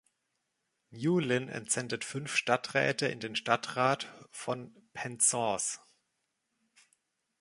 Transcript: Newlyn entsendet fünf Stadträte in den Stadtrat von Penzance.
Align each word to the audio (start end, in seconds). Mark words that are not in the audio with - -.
Newlyn 0.89 1.47
entsendet 1.47 2.03
fünf 2.03 2.35
Stadträte 2.35 3.05
in 3.07 3.19
den 3.19 3.35
Stadtrat 3.35 4.11
von 4.31 4.73
Penzance. 4.93 5.77